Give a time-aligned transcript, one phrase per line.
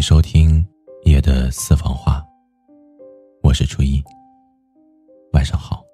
[0.00, 0.66] 收听
[1.04, 2.26] 夜的私房话，
[3.42, 4.02] 我是初一。
[5.32, 5.84] 晚上好。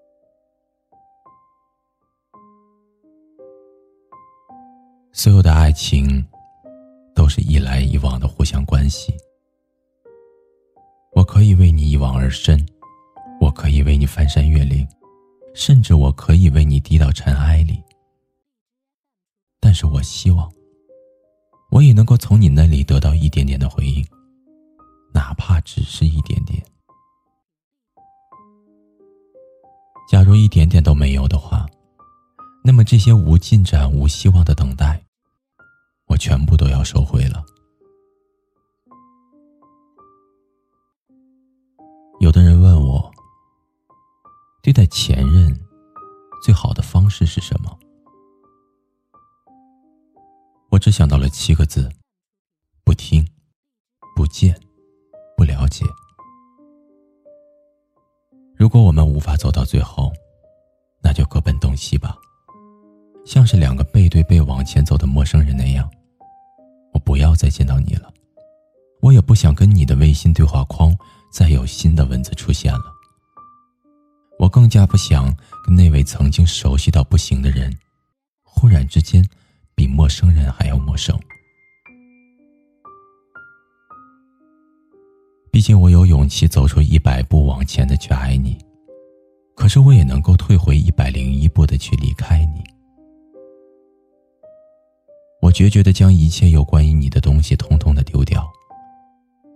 [5.13, 6.25] 所有的爱情
[7.15, 9.13] 都是一来一往的互相关系。
[11.13, 12.65] 我可以为你一往而深，
[13.41, 14.87] 我可以为你翻山越岭，
[15.55, 17.83] 甚至我可以为你低到尘埃里。
[19.59, 20.56] 但是我希望。
[21.71, 24.07] 我也能够从你那里得到一点点的回应，
[25.13, 26.65] 哪怕只是一点点。
[30.09, 31.67] 假如一点点都没有的话，
[32.63, 35.03] 那么这些无进展、无希望的等待，
[36.07, 37.45] 我全部都要收回了。
[42.21, 43.13] 有的人问我，
[44.63, 45.55] 对待前任
[46.43, 47.77] 最好的方式是什么？
[50.77, 51.91] 我只想到了七个字：
[52.85, 53.27] 不听、
[54.15, 54.55] 不见、
[55.35, 55.87] 不了解。
[58.55, 60.13] 如果我们无法走到最后，
[61.03, 62.15] 那就各奔东西吧，
[63.25, 65.91] 像是两个背对背往前走的陌生人那样。
[66.93, 68.13] 我不要再见到你了，
[69.01, 70.95] 我也不想跟你的微信对话框
[71.33, 72.85] 再有新的文字出现了。
[74.39, 77.75] 我更加不想跟那位曾经熟悉到不行的人，
[78.43, 79.27] 忽然之间。
[79.77, 81.17] 比陌生人还要陌生。
[85.53, 88.59] 毕竟我有勇气走出一百步往前的去爱你，
[89.55, 92.65] 可是我也能够退回一百零一步的去离开你。
[95.41, 98.51] 我决绝的将一切有关于你的东西通通的丢掉，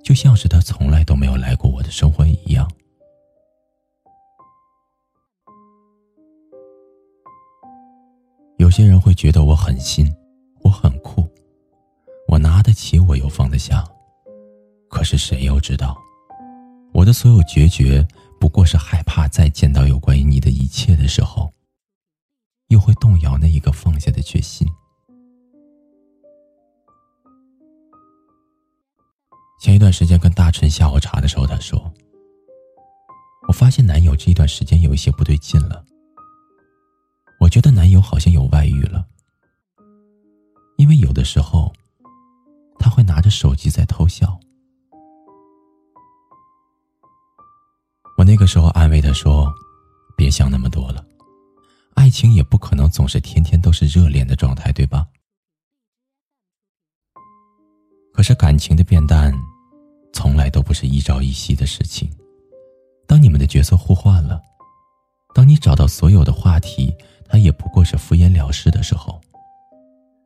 [0.05, 2.71] 就像是他从来都没有来过我的生活一样。
[8.61, 10.07] 有些人会觉得我狠心，
[10.61, 11.27] 我很酷，
[12.29, 13.83] 我拿得起，我又放得下。
[14.91, 15.97] 可是谁又知道，
[16.93, 18.07] 我的所有决绝，
[18.39, 21.51] 不过是害怕再见到有关于你的一切的时候，
[22.69, 24.69] 又会动摇那一个放下的决心。
[29.59, 31.91] 前一段时间跟大春下午茶的时候，他说
[33.49, 35.83] ：“我发现男友这一段时间有一些不对劲了。”
[37.51, 39.05] 觉得男友好像有外遇了，
[40.77, 41.71] 因为有的时候
[42.79, 44.39] 他会拿着手机在偷笑。
[48.17, 49.53] 我那个时候安慰他说
[50.17, 51.05] ：“别想那么多了，
[51.95, 55.07] 爱情也不可能总是天天都是热恋的状态，对吧？”
[58.15, 59.33] 可是感情的变淡，
[60.13, 62.09] 从来都不是一朝一夕的事情。
[63.09, 64.41] 当你们的角色互换了，
[65.35, 66.95] 当你找到所有的话题。
[67.31, 69.21] 他也不过是敷衍了事的时候，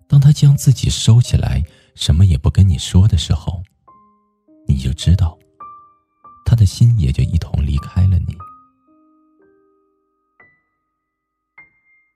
[0.09, 1.63] 当他将自己收起来，
[1.95, 3.63] 什么也不跟你说的时候，
[4.67, 5.39] 你就知道，
[6.47, 8.35] 他的心也就一同离开了你。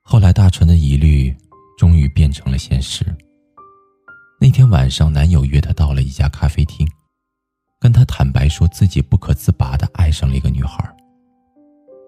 [0.01, 1.35] 后来，大纯的疑虑
[1.77, 3.05] 终于变成了现实。
[4.41, 6.87] 那天晚上，男友约她到了一家咖啡厅，
[7.79, 10.83] 跟她坦白说自己不可自拔的爱上了一个女孩。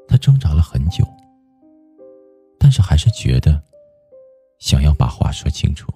[0.07, 1.05] 他挣扎了很久。
[2.61, 3.59] 但是还是觉得，
[4.59, 5.91] 想要把话说清楚。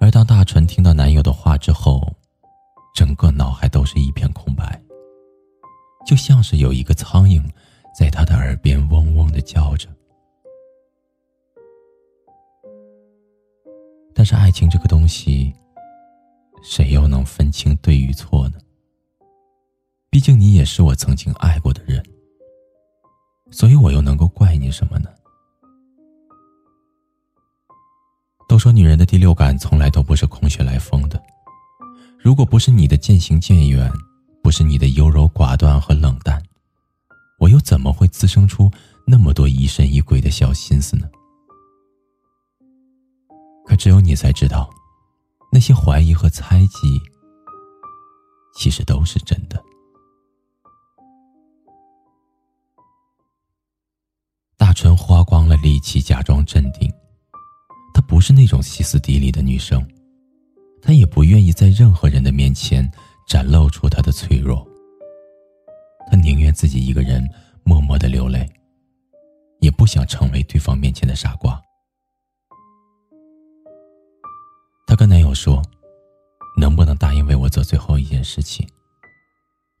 [0.00, 2.00] 而当大纯听到男友的话之后，
[2.94, 4.80] 整个脑海都是一片空白，
[6.06, 7.42] 就像是有一个苍蝇
[7.98, 9.88] 在他的耳边嗡嗡的叫着。
[14.14, 15.52] 但是爱情这个东西，
[16.62, 18.58] 谁又能分清对与错呢？
[20.10, 22.00] 毕竟你也是我曾经爱过的人。
[23.50, 25.08] 所以我又能够怪你什么呢？
[28.48, 31.22] 都说女人的第六感从来都不是空穴来风的，
[32.18, 33.92] 如果不是你的渐行渐远，
[34.42, 36.42] 不是你的优柔寡断和冷淡，
[37.38, 38.70] 我又怎么会滋生出
[39.06, 41.06] 那么多疑神疑鬼的小心思呢？
[43.66, 44.70] 可只有你才知道，
[45.52, 47.00] 那些怀疑和猜忌，
[48.54, 49.62] 其实都是真的。
[54.80, 56.88] 春花光了力气假装镇定，
[57.92, 59.84] 她不是那种歇斯底里的女生，
[60.80, 62.88] 她也不愿意在任何人的面前
[63.26, 64.64] 展露出她的脆弱。
[66.08, 67.28] 她宁愿自己一个人
[67.64, 68.48] 默默的流泪，
[69.58, 71.60] 也不想成为对方面前的傻瓜。
[74.86, 75.60] 她跟男友说
[76.56, 78.64] ：“能不能答应为我做最后一件事情？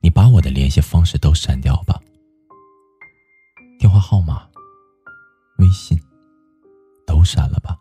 [0.00, 2.00] 你把我的联系方式都删掉吧，
[3.78, 4.44] 电话号码。”
[5.58, 5.98] 微信，
[7.06, 7.78] 都删了吧。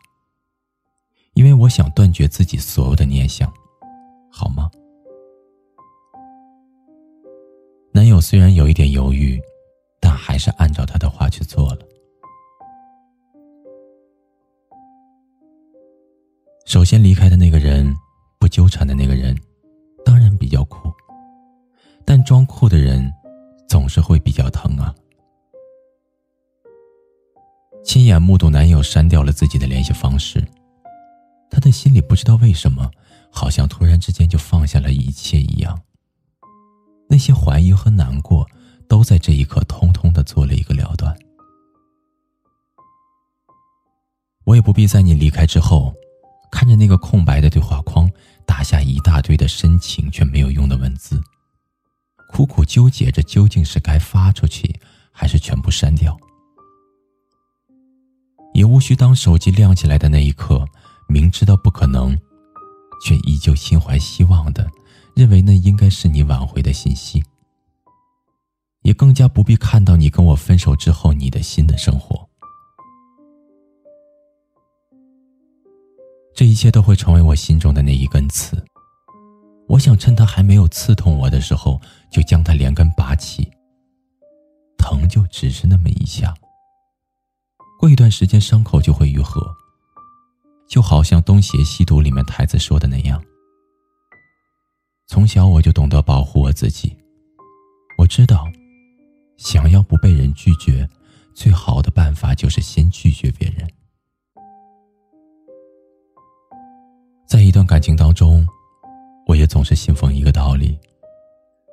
[1.34, 3.52] 因为我想断绝自己所有的念想，
[4.32, 4.70] 好吗？
[7.92, 9.40] 男友虽然有一点犹豫，
[10.00, 11.80] 但还是按照他的话去做了。
[16.66, 17.96] 首先离开的那个人，
[18.40, 19.36] 不纠缠的那个人，
[20.04, 20.92] 当然比较酷。
[22.06, 23.12] 但装酷的人，
[23.68, 24.94] 总是会比较疼啊。
[27.88, 30.46] 亲眼目睹男友删掉了自己的联系方式，
[31.50, 32.92] 他的心里不知道为什么，
[33.32, 35.80] 好像突然之间就放下了一切一样。
[37.10, 38.46] 那些怀疑和难过，
[38.90, 41.18] 都在这一刻通通的做了一个了断。
[44.44, 45.96] 我也不必在你离开之后，
[46.52, 48.12] 看着那个空白的对话框，
[48.46, 51.22] 打下一大堆的深情却没有用的文字，
[52.34, 54.78] 苦苦纠结着究竟是该发出去，
[55.14, 56.20] 还是全部删掉。
[58.58, 60.66] 也无需当手机亮起来的那一刻，
[61.08, 62.18] 明知道不可能，
[63.06, 64.68] 却依旧心怀希望的。
[65.14, 67.24] 认为那应该是你挽回的信息，
[68.82, 72.28] 也更加不必看到你跟我分手之后你的新的生活。
[76.34, 78.66] 这一切都会成为我心中的那一根刺。
[79.68, 81.80] 我想趁它还没有刺痛我的时候，
[82.12, 83.48] 就将它连根拔起。
[84.80, 86.34] 疼就只是那么一下，
[87.78, 89.42] 过一段时间伤口就会愈合。
[90.68, 93.24] 就好像《东邪西毒》里面台词说的那样。
[95.08, 96.94] 从小我就懂得保护我自己，
[97.98, 98.46] 我知道，
[99.38, 100.86] 想要不被人拒绝，
[101.34, 103.66] 最好的办法就是先拒绝别人。
[107.26, 108.46] 在一段感情当中，
[109.26, 110.78] 我也总是信奉一个道理，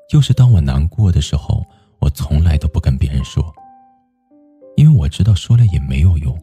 [0.09, 1.65] 就是当我难过的时候，
[1.99, 3.34] 我从来都不跟别人说，
[5.15, 6.37] 知道说了也没有用。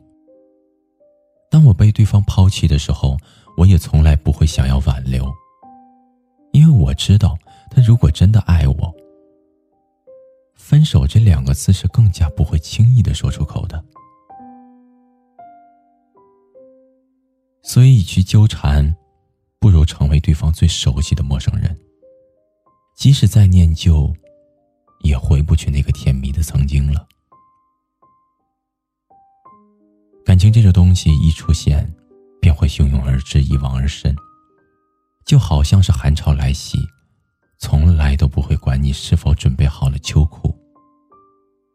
[1.50, 3.18] 当我被对方抛弃的时候，
[3.58, 5.30] 我也从来不会想要挽留。
[6.54, 7.38] 因为我知道，
[7.70, 8.96] 他如果真的爱我，
[10.56, 13.84] 分手这两个字是更加不会轻易的说出口的。
[17.62, 18.96] 所以，与其纠缠，
[19.60, 21.78] 不如成为对方最熟悉的陌生人。
[22.96, 24.14] 即使再念旧，
[25.04, 27.06] 也回不去那个甜蜜的曾经了。
[30.32, 31.86] 感情这种东西一出现，
[32.40, 34.16] 便会汹涌而至，一往而深。
[35.26, 36.78] 就好像是寒潮来袭，
[37.60, 40.58] 从来都不会管你是否准备好了秋裤。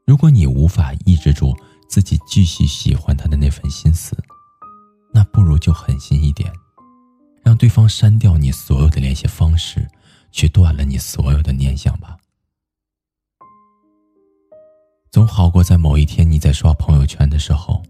[0.06, 1.55] 如果你无法抑制住
[1.87, 4.17] 自己继续喜欢他的那份心思，
[5.12, 6.50] 那不如就狠心一点，
[7.43, 9.87] 让对方删掉你所有的联系方式，
[10.32, 12.17] 去断了你所有的念想吧。
[15.11, 17.82] 总好过在某一天你在刷朋友圈的时候，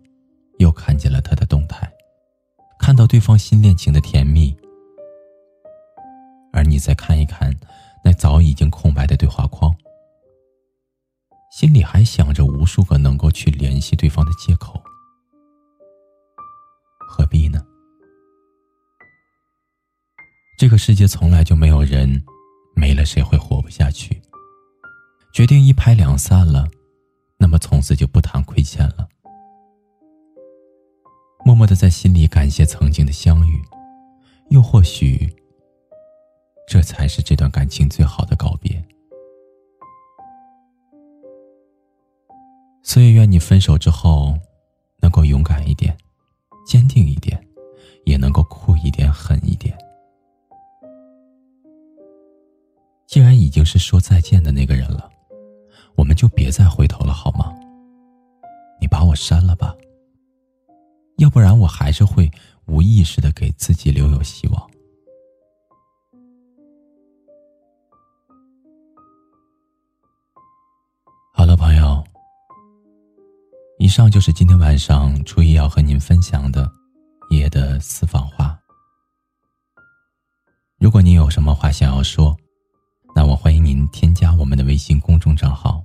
[0.58, 1.90] 又看见了他的动态，
[2.78, 4.56] 看到对方新恋情的甜蜜。
[6.52, 7.54] 而你再看一看，
[8.02, 9.76] 那早已经空白的对话框，
[11.52, 14.82] 心里还想着无数个能够去联系对方的借口，
[17.08, 17.62] 何必呢？
[20.58, 22.24] 这个世界从来就没有人
[22.74, 24.22] 没了谁会活不下去。
[25.34, 26.66] 决定一拍两散了，
[27.36, 29.06] 那么从此就不谈亏欠了。
[31.44, 33.62] 默默的在心里感谢曾经的相遇，
[34.50, 35.32] 又或许。
[36.66, 38.84] 这才是这段感情最好的告别。
[42.82, 44.36] 所以，愿你分手之后，
[45.00, 45.96] 能够勇敢一点，
[46.66, 47.40] 坚定一点，
[48.04, 49.78] 也能够酷一点、狠一点。
[53.06, 55.08] 既然已经是说再见的那个人了，
[55.96, 57.54] 我们就别再回头了，好吗？
[58.80, 59.72] 你把我删了吧，
[61.16, 62.30] 要不然我还是会
[62.66, 64.70] 无意识的给自己留有希望。
[71.32, 72.02] 好了，朋友
[73.78, 76.70] 以上就是今天晚上初一要和您分享的
[77.30, 78.58] 夜的私房话。
[80.78, 82.36] 如果您有什么话想要说，
[83.14, 85.82] 那我欢迎您添加我们的微信公众账号，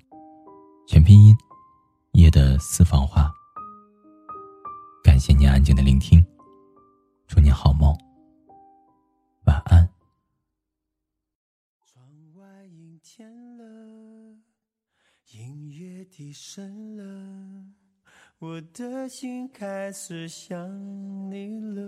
[0.88, 1.36] 全拼音
[2.14, 3.32] 夜的私房话。
[5.22, 6.26] 感谢您安静的聆听，
[7.28, 7.96] 祝您好梦，
[9.46, 9.88] 晚安。
[11.86, 14.36] 窗外阴天了，
[15.30, 17.68] 音乐低声了。
[18.40, 20.68] 我的心开始想
[21.30, 21.88] 你了。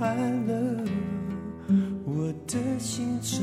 [0.00, 0.16] 快
[0.46, 0.82] 乐，
[2.06, 3.38] 我的心真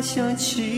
[0.00, 0.77] 想起